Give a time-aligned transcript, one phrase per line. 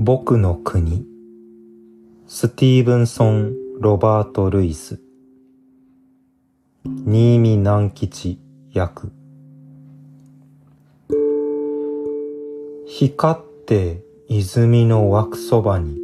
[0.00, 1.04] 僕の国。
[2.28, 5.00] スティーブンソン・ロバート・ルイス。
[6.84, 8.38] 新見南吉
[8.70, 9.10] 役。
[12.86, 15.98] 光って泉の湧くそばに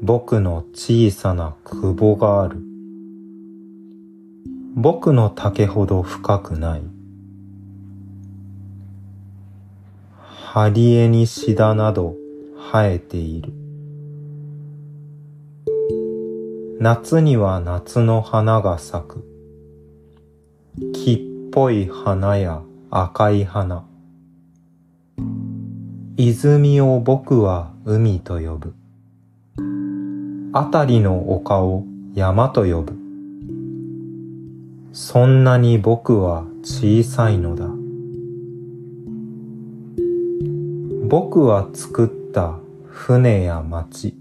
[0.00, 2.56] 僕の小さな久保がある。
[4.74, 6.82] 僕の竹ほど深くない。
[10.14, 12.16] ハリエにシダなど
[12.72, 13.52] 生えている。
[16.80, 19.24] 夏には夏の花が咲く。
[20.92, 23.86] 木っぽい花や赤い花。
[26.16, 28.74] 泉を僕は海と呼ぶ。
[30.52, 31.84] あたりの丘を
[32.14, 32.96] 山と呼ぶ。
[34.92, 37.68] そんなに僕は小さいのだ。
[41.08, 42.25] 僕は作った
[42.90, 44.14] 船や町。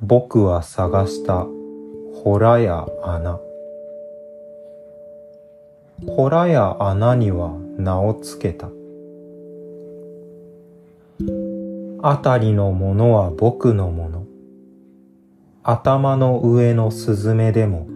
[0.00, 1.46] 僕は探した
[2.24, 3.40] 洞や穴。
[6.06, 8.68] 洞や穴には名をつけた。
[12.02, 14.24] あたりのものは僕のもの。
[15.64, 17.88] 頭の上のスズメでも。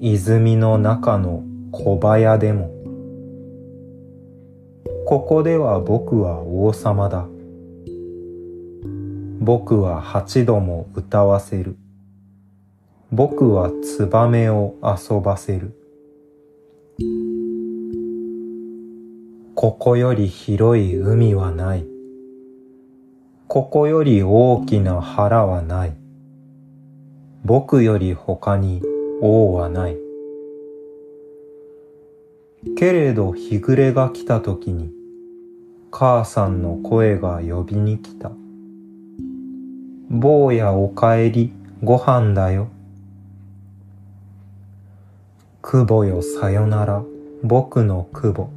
[0.00, 2.79] 泉の中の小早でも。
[5.10, 7.26] ここでは僕は王様だ。
[9.40, 11.74] 僕は八度も歌わせる。
[13.10, 15.74] 僕はツバメを遊ばせる。
[19.56, 21.84] ここより広い海はない。
[23.48, 25.96] ここより大きな腹はない。
[27.44, 28.80] 僕より他に
[29.20, 29.96] 王はない。
[32.76, 34.99] けれど日暮れが来た時に
[35.92, 38.30] 母さんの声が呼びに来た。
[40.08, 41.52] 坊やおかえり、
[41.82, 42.68] ご飯だよ。
[45.62, 47.02] 久保よさよなら、
[47.42, 48.50] 僕の久保。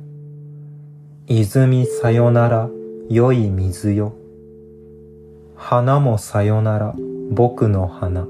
[1.27, 2.69] 泉さよなら、
[3.09, 4.13] 良い水よ。
[5.55, 6.95] 花もさよなら、
[7.31, 8.27] 僕の花。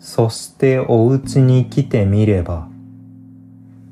[0.00, 2.68] そしてお家に来てみれば、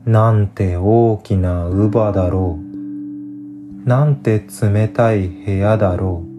[0.04, 2.69] なんて大きな乳母だろう。
[3.84, 6.29] なんて冷たい部屋だろう。